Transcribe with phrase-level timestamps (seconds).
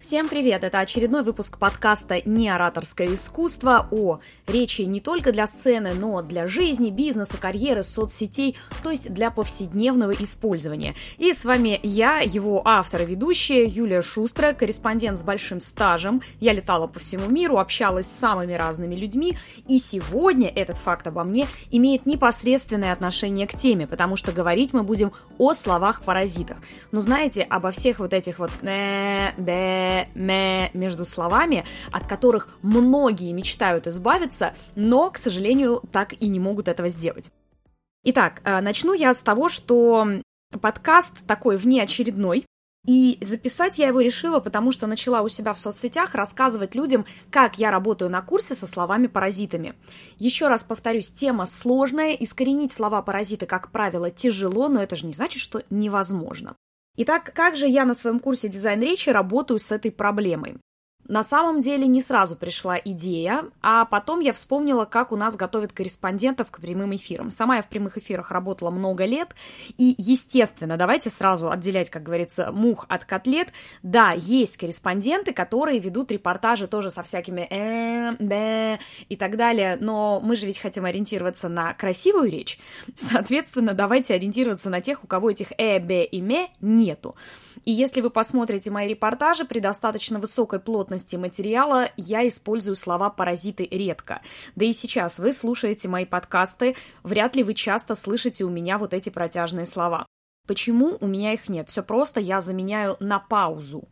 [0.00, 0.64] Всем привет!
[0.64, 6.90] Это очередной выпуск подкаста «Неораторское искусство» о речи не только для сцены, но для жизни,
[6.90, 10.94] бизнеса, карьеры, соцсетей, то есть для повседневного использования.
[11.18, 16.22] И с вами я, его автор и ведущая Юлия Шустра, корреспондент с большим стажем.
[16.40, 19.38] Я летала по всему миру, общалась с самыми разными людьми,
[19.68, 24.82] и сегодня этот факт обо мне имеет непосредственное отношение к теме, потому что говорить мы
[24.82, 26.58] будем о словах-паразитах.
[26.90, 29.30] Ну, знаете, обо всех вот этих вот э,
[30.14, 36.68] мэ между словами, от которых многие мечтают избавиться, но, к сожалению, так и не могут
[36.68, 37.30] этого сделать.
[38.04, 40.06] Итак, э, начну я с того, что
[40.60, 42.44] подкаст такой внеочередной,
[42.86, 47.58] и записать я его решила, потому что начала у себя в соцсетях рассказывать людям, как
[47.58, 49.74] я работаю на курсе со словами-паразитами.
[50.18, 55.40] Еще раз повторюсь, тема сложная, искоренить слова-паразиты, как правило, тяжело, но это же не значит,
[55.40, 56.56] что невозможно.
[56.96, 60.58] Итак, как же я на своем курсе дизайн речи работаю с этой проблемой?
[61.06, 65.72] На самом деле не сразу пришла идея, а потом я вспомнила, как у нас готовят
[65.72, 67.30] корреспондентов к прямым эфирам.
[67.30, 69.34] Сама я в прямых эфирах работала много лет,
[69.76, 73.48] и, естественно, давайте сразу отделять, как говорится, мух от котлет.
[73.82, 80.20] Да, есть корреспонденты, которые ведут репортажи тоже со всякими э, б и так далее, но
[80.22, 82.58] мы же ведь хотим ориентироваться на красивую речь.
[82.96, 87.14] Соответственно, давайте ориентироваться на тех, у кого этих э, б и ме нету.
[87.64, 93.66] И если вы посмотрите мои репортажи, при достаточно высокой плотности материала я использую слова «паразиты»
[93.70, 94.22] редко.
[94.56, 98.94] Да и сейчас вы слушаете мои подкасты, вряд ли вы часто слышите у меня вот
[98.94, 100.06] эти протяжные слова.
[100.46, 101.68] Почему у меня их нет?
[101.68, 103.88] Все просто я заменяю на паузу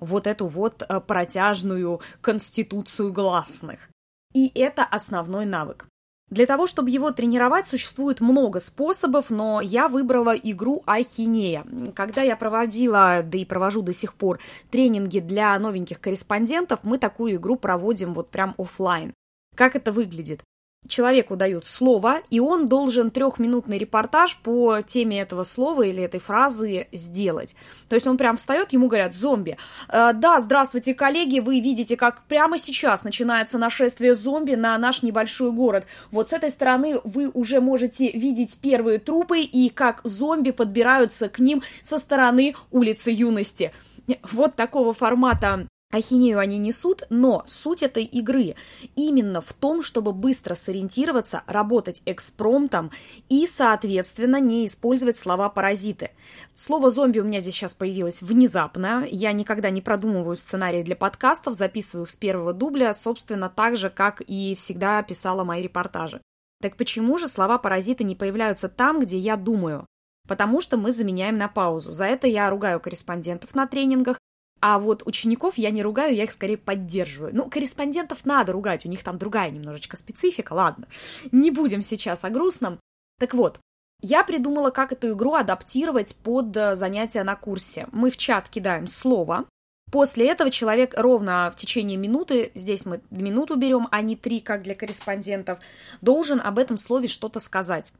[0.00, 3.88] вот эту вот э, протяжную конституцию гласных.
[4.34, 5.86] И это основной навык.
[6.28, 11.64] Для того, чтобы его тренировать, существует много способов, но я выбрала игру Ахинея.
[11.94, 17.36] Когда я проводила, да и провожу до сих пор, тренинги для новеньких корреспондентов, мы такую
[17.36, 19.14] игру проводим вот прям офлайн.
[19.54, 20.42] Как это выглядит?
[20.88, 26.88] Человеку дают слово, и он должен трехминутный репортаж по теме этого слова или этой фразы
[26.92, 27.54] сделать.
[27.88, 29.56] То есть он прям встает, ему говорят «зомби».
[29.88, 35.52] Э, да, здравствуйте, коллеги, вы видите, как прямо сейчас начинается нашествие зомби на наш небольшой
[35.52, 35.86] город.
[36.10, 41.38] Вот с этой стороны вы уже можете видеть первые трупы и как зомби подбираются к
[41.38, 43.72] ним со стороны улицы Юности.
[44.32, 48.54] Вот такого формата Ахинею они несут, но суть этой игры
[48.94, 52.90] именно в том, чтобы быстро сориентироваться, работать экспромтом
[53.28, 56.10] и, соответственно, не использовать слова-паразиты.
[56.54, 59.06] Слово «зомби» у меня здесь сейчас появилось внезапно.
[59.10, 63.90] Я никогда не продумываю сценарии для подкастов, записываю их с первого дубля, собственно, так же,
[63.90, 66.20] как и всегда писала мои репортажи.
[66.60, 69.86] Так почему же слова-паразиты не появляются там, где я думаю?
[70.28, 71.92] Потому что мы заменяем на паузу.
[71.92, 74.18] За это я ругаю корреспондентов на тренингах,
[74.68, 77.32] а вот учеников я не ругаю, я их скорее поддерживаю.
[77.32, 80.88] Ну, корреспондентов надо ругать, у них там другая немножечко специфика, ладно.
[81.30, 82.80] Не будем сейчас о грустном.
[83.20, 83.60] Так вот,
[84.00, 87.86] я придумала, как эту игру адаптировать под э, занятия на курсе.
[87.92, 89.44] Мы в чат кидаем слово,
[89.92, 94.64] После этого человек ровно в течение минуты, здесь мы минуту берем, а не три, как
[94.64, 95.60] для корреспондентов,
[96.00, 97.92] должен об этом слове что-то сказать.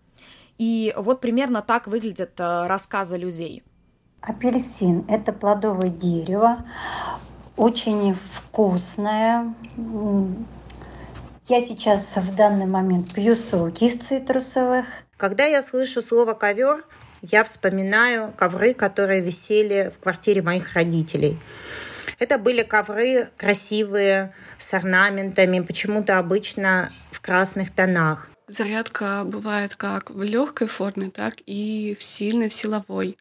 [0.58, 3.62] И вот примерно так выглядят э, рассказы людей.
[4.20, 6.64] Апельсин– это плодовое дерево,
[7.56, 9.54] очень вкусное.
[11.48, 14.86] Я сейчас в данный момент пью соки из цитрусовых.
[15.16, 16.84] Когда я слышу слово ковер,
[17.22, 21.38] я вспоминаю ковры, которые висели в квартире моих родителей.
[22.18, 28.30] Это были ковры красивые, с орнаментами, почему-то обычно в красных тонах.
[28.48, 33.16] Зарядка бывает как в легкой форме, так и в сильной, в силовой.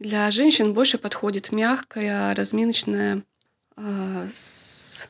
[0.00, 3.22] Для женщин больше подходит мягкая, разминочная,
[3.76, 5.06] э, с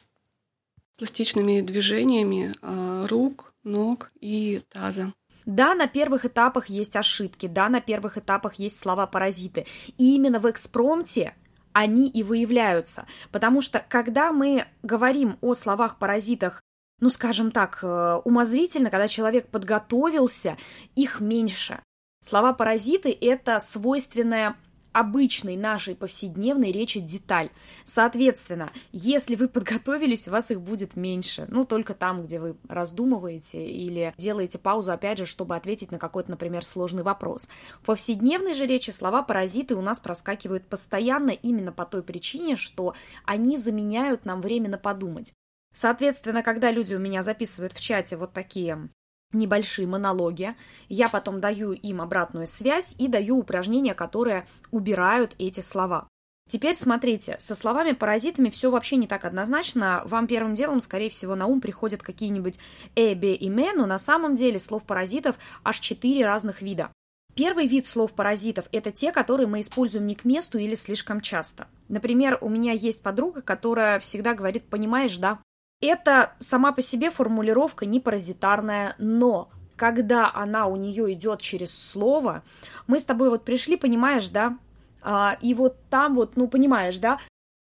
[0.99, 5.13] пластичными движениями э, рук, ног и таза.
[5.47, 9.65] Да, на первых этапах есть ошибки, да, на первых этапах есть слова-паразиты.
[9.97, 11.37] И именно в экспромте
[11.73, 13.07] они и выявляются.
[13.31, 16.61] Потому что когда мы говорим о словах-паразитах
[17.03, 20.59] ну, скажем так, э, умозрительно, когда человек подготовился,
[20.97, 21.81] их меньше.
[22.23, 24.57] Слова паразиты– это свойственная
[24.93, 27.51] обычной нашей повседневной речи деталь.
[27.85, 31.47] Соответственно, если вы подготовились, у вас их будет меньше.
[31.49, 36.31] Ну, только там, где вы раздумываете или делаете паузу, опять же, чтобы ответить на какой-то,
[36.31, 37.49] например, сложный вопрос.
[37.83, 42.95] В повседневной же речи слова-паразиты у нас проскакивают постоянно именно по той причине, что
[43.25, 45.33] они заменяют нам время на подумать.
[45.73, 48.91] Соответственно, когда люди у меня записывают в чате вот такие
[49.33, 50.55] небольшие монологи.
[50.89, 56.09] Я потом даю им обратную связь и даю упражнения, которые убирают эти слова.
[56.51, 60.03] Теперь смотрите, со словами-паразитами все вообще не так однозначно.
[60.07, 62.59] Вам первым делом, скорее всего, на ум приходят какие-нибудь
[62.97, 66.91] «э», «бе» и «ме», но на самом деле слов-паразитов аж четыре разных вида.
[67.37, 71.69] Первый вид слов-паразитов– это те, которые мы используем не к месту или слишком часто.
[71.89, 75.39] Например, у меня есть подруга, которая всегда говорит «понимаешь, да?».
[75.81, 82.43] Это сама по себе формулировка не паразитарная, но когда она у нее идет через слово,
[82.87, 84.59] мы с тобой вот пришли, понимаешь, да,
[85.01, 87.19] а, и вот там вот, ну, понимаешь, да,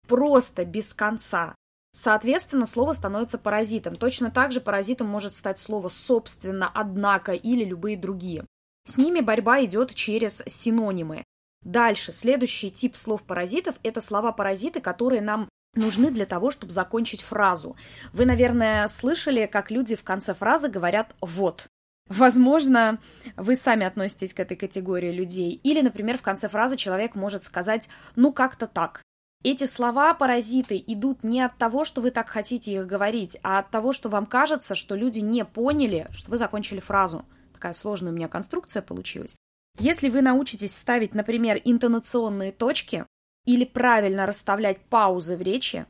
[0.07, 1.53] просто без конца.
[1.93, 3.95] Соответственно, слово становится паразитом.
[3.95, 8.45] Точно так же паразитом может стать слово «собственно», «однако» или любые другие.
[8.87, 11.23] С ними борьба идет через синонимы.
[11.63, 17.75] Дальше, следующий тип слов-паразитов– это слова-паразиты, которые нам нужны для того, чтобы закончить фразу.
[18.13, 21.67] Вы, наверное, слышали, как люди в конце фразы говорят «вот».
[22.09, 22.99] Возможно,
[23.35, 25.59] вы сами относитесь к этой категории людей.
[25.63, 29.01] Или, например, в конце фразы человек может сказать «ну как-то так».
[29.43, 33.93] Эти слова-паразиты идут не от того, что вы так хотите их говорить, а от того,
[33.93, 37.23] что вам кажется, что люди не поняли, что вы закончили фразу.
[37.53, 39.35] Такая сложная у меня конструкция получилась.
[39.79, 43.05] Если вы научитесь ставить, например, интонационные точки
[43.47, 45.87] или правильно расставлять паузы в речи,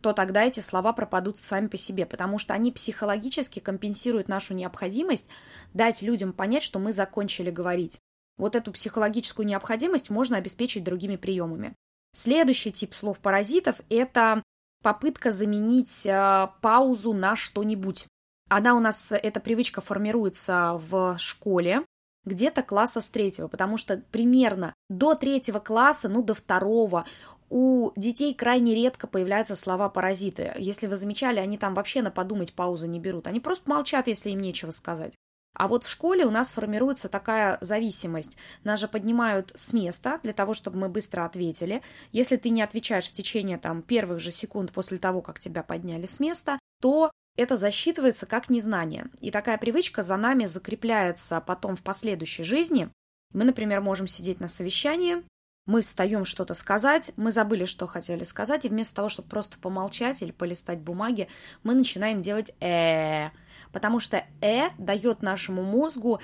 [0.00, 5.28] то тогда эти слова пропадут сами по себе, потому что они психологически компенсируют нашу необходимость
[5.74, 7.98] дать людям понять, что мы закончили говорить.
[8.38, 11.74] Вот эту психологическую необходимость можно обеспечить другими приемами.
[12.14, 14.42] Следующий тип слов-паразитов– это
[14.82, 18.06] попытка заменить э, паузу на что-нибудь.
[18.48, 21.84] Она у нас, эта привычка формируется в школе,
[22.24, 27.06] где-то класса с третьего, потому что примерно до третьего класса, ну до второго
[27.48, 30.52] у детей крайне редко появляются слова-паразиты.
[30.56, 33.26] Если вы замечали, они там вообще на подумать паузы не берут.
[33.26, 35.14] Они просто молчат, если им нечего сказать.
[35.52, 38.36] А вот в школе у нас формируется такая зависимость.
[38.62, 41.82] Нас же поднимают с места для того, чтобы мы быстро ответили.
[42.12, 46.06] Если ты не отвечаешь в течение там, первых же секунд после того, как тебя подняли
[46.06, 49.06] с места, то это засчитывается как незнание.
[49.20, 52.90] И такая привычка за нами закрепляется потом в последующей жизни.
[53.32, 55.22] Мы, например, можем сидеть на совещании,
[55.66, 60.20] мы встаем что-то сказать, мы забыли, что хотели сказать, и вместо того, чтобы просто помолчать
[60.20, 61.28] или полистать бумаги,
[61.62, 63.30] мы начинаем делать э,
[63.70, 66.20] потому что э дает нашему мозгу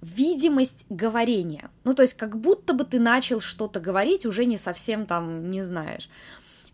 [0.00, 1.70] видимость говорения.
[1.84, 5.62] Ну, то есть, как будто бы ты начал что-то говорить, уже не совсем там не
[5.62, 6.08] знаешь.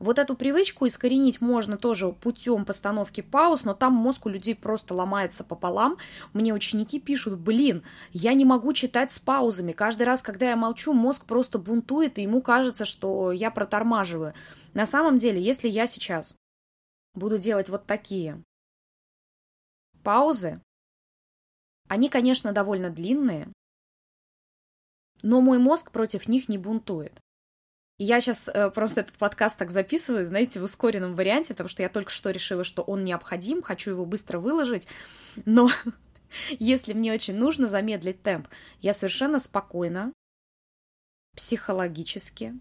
[0.02, 4.94] Вот эту привычку искоренить можно тоже путем постановки пауз, но там мозг у людей просто
[4.94, 5.96] ломается пополам.
[6.32, 9.70] Мне ученики пишут, блин, я не могу читать с паузами.
[9.70, 14.34] Каждый раз, когда я молчу, мозг просто бунтует, и ему кажется, что я протормаживаю.
[14.74, 16.34] На самом деле, если я сейчас
[17.14, 18.42] буду делать вот такие
[20.02, 20.60] паузы,
[21.86, 23.46] они, конечно, довольно длинные,
[25.22, 27.16] но мой мозг против них не бунтует.
[27.98, 31.88] Я сейчас э, просто этот подкаст так записываю, знаете, в ускоренном варианте, потому что я
[31.88, 34.88] только что решила, что он необходим, хочу его быстро выложить,
[35.44, 35.70] но
[36.50, 38.48] если мне очень нужно замедлить темп,
[38.80, 40.12] я совершенно спокойно,
[41.36, 42.54] психологически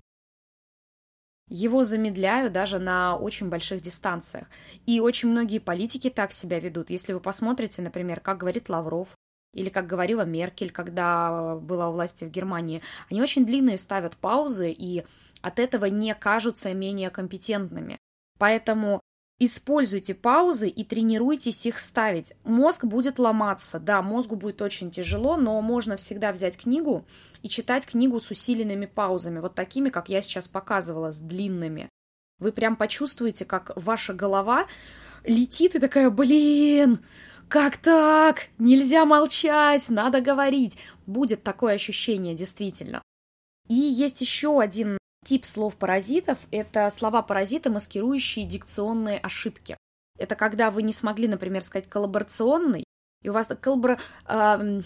[1.51, 4.47] его замедляю даже на очень больших дистанциях.
[4.85, 6.89] И очень многие политики так себя ведут.
[6.89, 9.09] Если вы посмотрите, например, как говорит Лавров,
[9.53, 14.71] или как говорила Меркель, когда была у власти в Германии, они очень длинные ставят паузы
[14.71, 15.03] и
[15.41, 17.97] от этого не кажутся менее компетентными.
[18.37, 19.01] Поэтому
[19.39, 22.33] используйте паузы и тренируйтесь их ставить.
[22.43, 27.05] Мозг будет ломаться, да, мозгу будет очень тяжело, но можно всегда взять книгу
[27.41, 31.89] и читать книгу с усиленными паузами, вот такими, как я сейчас показывала, с длинными.
[32.39, 34.67] Вы прям почувствуете, как ваша голова
[35.23, 36.99] летит и такая, блин,
[37.51, 38.47] как так?
[38.59, 40.77] Нельзя молчать, надо говорить.
[41.05, 43.01] Будет такое ощущение, действительно.
[43.67, 49.77] И есть еще один тип слов-паразитов– это слова-паразиты, маскирующие дикционные ошибки.
[50.17, 52.85] Это когда вы не смогли, например, сказать коллаборационный,
[53.21, 53.99] и у вас коллабора...
[54.29, 54.85] Эм,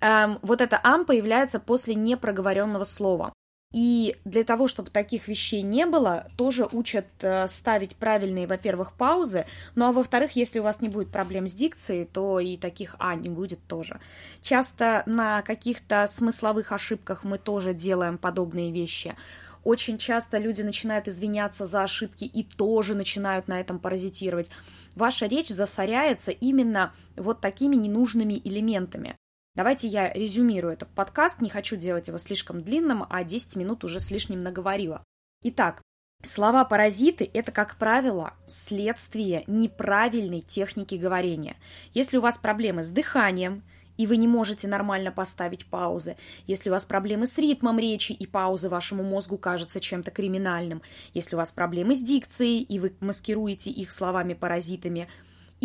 [0.00, 3.32] эм, вот это «ам» появляется после непроговоренного слова.
[3.74, 9.46] И для того, чтобы таких вещей не было, тоже учат э, ставить правильные, во-первых, паузы,
[9.74, 13.16] ну а во-вторых, если у вас не будет проблем с дикцией, то и таких «а»
[13.16, 13.98] не будет тоже.
[14.42, 19.16] Часто на каких-то смысловых ошибках мы тоже делаем подобные вещи.
[19.64, 24.50] Очень часто люди начинают извиняться за ошибки и тоже начинают на этом паразитировать.
[24.94, 29.16] Ваша речь засоряется именно вот такими ненужными элементами.
[29.56, 34.00] Давайте я резюмирую этот подкаст, не хочу делать его слишком длинным, а 10 минут уже
[34.00, 35.04] с лишним наговорила.
[35.42, 35.80] Итак,
[36.24, 41.56] Слова-паразиты– это, как правило, следствие неправильной техники говорения.
[41.92, 43.62] Если у вас проблемы с дыханием
[43.96, 48.26] и вы не можете нормально поставить паузы, если у вас проблемы с ритмом речи и
[48.26, 50.82] паузы вашему мозгу кажутся чем-то криминальным,
[51.12, 55.08] если у вас проблемы с дикцией и вы маскируете их словами-паразитами,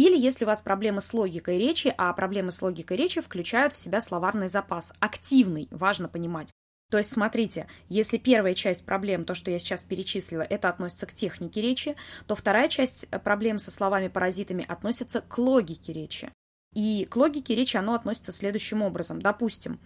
[0.05, 3.77] или если у вас проблемы с логикой речи, а проблемы с логикой речи включают в
[3.77, 6.53] себя словарный запас, активный, важно понимать.
[6.89, 11.13] То есть, смотрите, если первая часть проблем, то, что я сейчас перечислила, это относится к
[11.13, 11.95] технике речи,
[12.27, 16.31] то вторая часть проблем со словами-паразитами относится к логике речи.
[16.73, 19.21] И к логике речи оно относится следующим образом.
[19.21, 19.79] Допустим,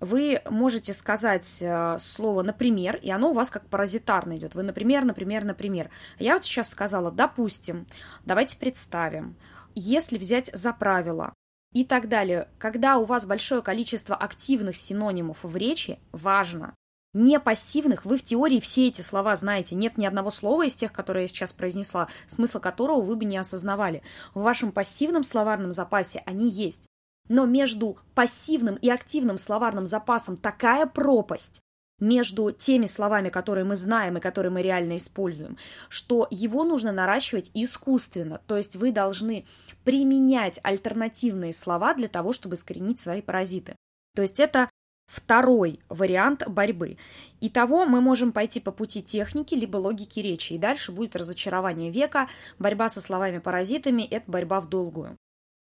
[0.00, 4.54] вы можете сказать э, слово «например», и оно у вас как паразитарно идет.
[4.54, 5.90] Вы «например», «например», «например».
[6.18, 7.86] Я вот сейчас сказала «допустим»,
[8.24, 9.36] давайте представим,
[9.76, 11.32] если взять за правило
[11.72, 12.48] и так далее.
[12.58, 16.74] Когда у вас большое количество активных синонимов в речи, важно
[17.16, 19.74] не пассивных, вы в теории все эти слова знаете.
[19.74, 23.38] Нет ни одного слова из тех, которые я сейчас произнесла, смысла которого вы бы не
[23.38, 24.02] осознавали.
[24.34, 26.86] В вашем пассивном словарном запасе они есть.
[27.28, 31.60] Но между пассивным и активным словарным запасом такая пропасть
[31.98, 35.56] между теми словами, которые мы знаем и которые мы реально используем,
[35.88, 38.40] что его нужно наращивать искусственно.
[38.46, 39.46] То есть вы должны
[39.84, 43.76] применять альтернативные слова для того, чтобы искоренить свои паразиты.
[44.14, 44.68] То есть это
[45.06, 46.98] второй вариант борьбы.
[47.40, 52.28] Итого мы можем пойти по пути техники либо логики речи, и дальше будет разочарование века,
[52.58, 55.16] борьба со словами-паразитами– это борьба в долгую.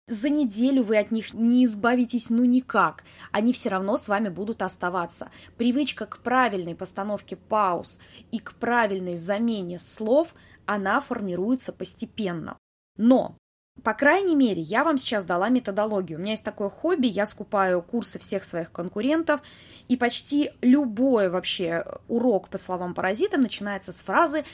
[0.08, 4.62] За неделю вы от них не избавитесь ну никак, они все равно с вами будут
[4.62, 5.30] оставаться.
[5.58, 7.98] Привычка к правильной постановке пауз
[8.32, 10.34] и к правильной замене слов,
[10.64, 12.56] она формируется постепенно.
[12.96, 13.36] Но
[13.84, 16.18] по крайней мере, я вам сейчас дала методологию.
[16.18, 19.42] У меня есть такое хобби, я скупаю курсы всех своих конкурентов,
[19.88, 24.44] и почти любой вообще урок по словам-паразитам начинается с фразы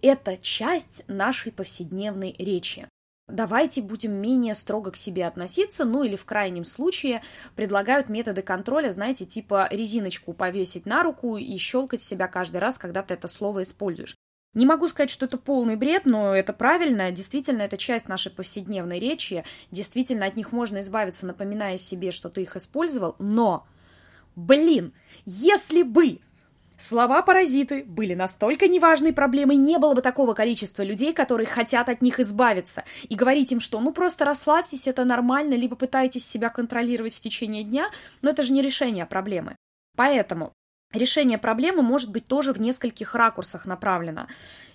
[0.00, 2.88] «это часть нашей повседневной речи».
[3.28, 7.22] Давайте будем менее строго к себе относиться, ну или в крайнем случае
[7.56, 13.02] предлагают методы контроля, знаете, типа резиночку повесить на руку и щелкать себя каждый раз, когда
[13.02, 14.14] ты это слово используешь.
[14.54, 17.10] Не могу сказать, что это полный бред, но это правильно.
[17.10, 19.44] Действительно, это часть нашей повседневной речи.
[19.70, 23.16] Действительно, от них можно избавиться, напоминая себе, что ты их использовал.
[23.18, 23.66] Но,
[24.34, 24.94] блин,
[25.26, 26.20] если бы
[26.78, 32.20] Слова-паразиты были настолько неважной проблемой, не было бы такого количества людей, которые хотят от них
[32.20, 32.84] избавиться.
[33.08, 37.64] И говорить им, что ну просто расслабьтесь, это нормально, либо пытайтесь себя контролировать в течение
[37.64, 37.90] дня,
[38.22, 39.56] но это же не решение проблемы.
[39.96, 40.52] Поэтому
[40.92, 44.26] решение проблемы может быть тоже в нескольких ракурсах направлено.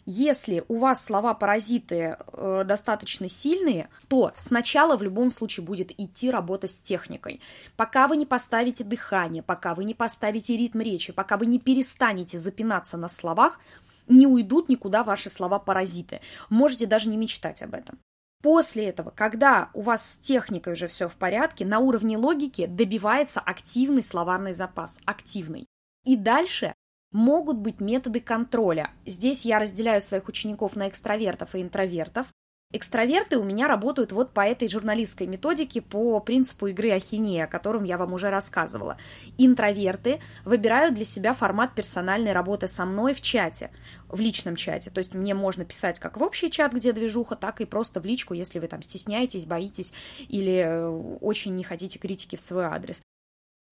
[0.05, 6.67] Если у вас слова-паразиты э, достаточно сильные, то сначала в любом случае будет идти работа
[6.67, 7.39] с техникой.
[7.77, 12.39] Пока вы не поставите дыхание, пока вы не поставите ритм речи, пока вы не перестанете
[12.39, 13.59] запинаться на словах,
[14.07, 16.21] не уйдут никуда ваши слова-паразиты.
[16.49, 17.99] Можете даже не мечтать об этом.
[18.41, 23.39] После этого, когда у вас с техникой уже все в порядке, на уровне логики добивается
[23.39, 25.67] активный словарный запас, активный.
[26.05, 26.73] И дальше
[27.11, 28.91] могут быть методы контроля.
[29.05, 32.27] Здесь я разделяю своих учеников на экстравертов и интровертов.
[32.73, 37.83] Экстраверты у меня работают вот по этой журналистской методике, по принципу игры ахинея, о котором
[37.83, 38.97] я вам уже рассказывала.
[39.37, 43.71] Интроверты выбирают для себя формат персональной работы со мной в чате,
[44.07, 44.89] в личном чате.
[44.89, 48.05] То есть мне можно писать как в общий чат, где движуха, так и просто в
[48.05, 49.91] личку, если вы там стесняетесь, боитесь
[50.29, 50.87] или э,
[51.19, 53.01] очень не хотите критики в свой адрес.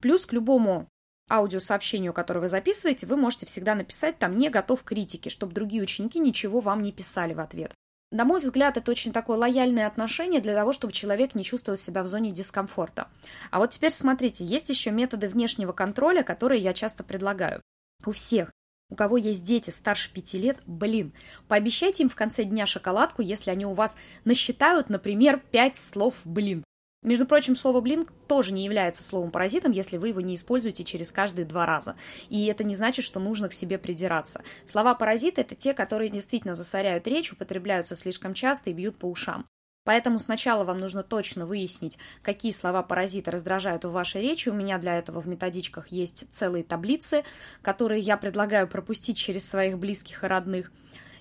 [0.01, 0.89] Плюс к любому
[1.29, 5.83] аудиосообщению, которое вы записываете, вы можете всегда написать там «не готов к критике», чтобы другие
[5.83, 7.73] ученики ничего вам не писали в ответ.
[8.11, 12.01] На мой взгляд, это очень такое лояльное отношение для того, чтобы человек не чувствовал себя
[12.01, 13.07] в зоне дискомфорта.
[13.51, 17.61] А вот теперь смотрите, есть еще методы внешнего контроля, которые я часто предлагаю.
[18.03, 18.49] У всех,
[18.89, 21.13] у кого есть дети старше пяти лет, блин,
[21.47, 23.95] пообещайте им в конце дня шоколадку, если они у вас
[24.25, 26.63] насчитают, например, пять слов «блин».
[27.01, 31.45] Между прочим, слово «блин» тоже не является словом-паразитом, если вы его не используете через каждые
[31.45, 31.95] два раза.
[32.27, 34.43] И это не значит, что нужно к себе придираться.
[34.65, 39.45] Слова-паразиты— это те, которые действительно засоряют речь, употребляются слишком часто и бьют по ушам.
[39.85, 44.49] Поэтому сначала вам нужно точно выяснить, какие слова-паразиты раздражают в вашей речи.
[44.49, 47.23] У меня для этого в методичках есть целые таблицы,
[47.61, 50.71] которые я предлагаю пропустить через своих близких и родных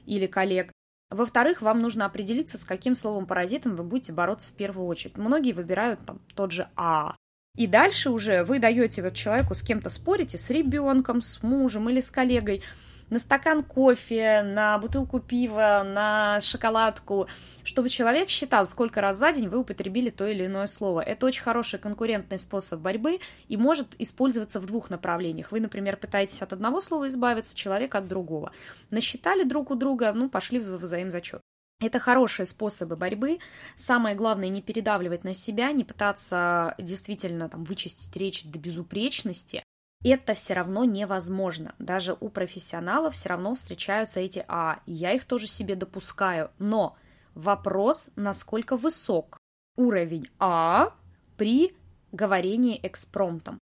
[0.07, 0.73] или коллег.
[1.11, 5.17] Во-вторых, вам нужно определиться, с каким словом-паразитом вы будете бороться в первую очередь.
[5.17, 7.17] Многие выбирают там тот же «а».
[7.57, 12.01] И дальше уже вы даете вот человеку с кем-то спорите, с ребенком, с мужем или
[12.01, 12.63] с коллегой–
[13.11, 17.29] на стакан кофе, на бутылку пива, на шоколадку,
[17.65, 21.01] чтобы человек считал, сколько раз за день вы употребили то или иное слово.
[21.01, 25.53] Это очень хороший конкурентный способ борьбы и может использоваться в двух направлениях.
[25.53, 28.53] Вы, например, пытаетесь от одного слова избавиться, человек от другого.
[28.91, 31.41] Насчитали друг у друга, ну, пошли в взаимзачет.
[31.81, 33.39] Это хорошие способы борьбы.
[33.77, 39.63] Самое главное не передавливать на себя, не пытаться действительно там вычистить речь до безупречности.
[40.05, 41.75] Это все равно невозможно.
[41.79, 46.51] Даже у профессионалов все равно встречаются эти А, я их тоже себе допускаю.
[46.59, 46.97] Но
[47.35, 49.39] вопрос, насколько высок
[49.77, 50.93] уровень А
[51.37, 51.77] при
[52.13, 53.59] говорении экспромтом.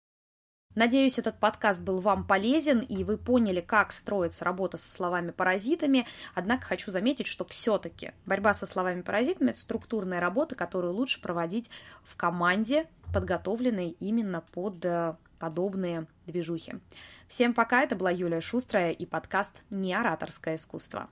[0.74, 6.06] Надеюсь, этот подкаст был вам полезен, и вы поняли, как строится работа со словами-паразитами.
[6.34, 11.68] Однако хочу заметить, что все-таки борьба со словами-паразитами– это структурная работа, которую лучше проводить
[12.02, 16.74] в команде, подготовленной именно под э, подобные движухи.
[17.28, 21.08] Всем пока, это была Юлия Шустрая и подкаст «Неораторское искусство».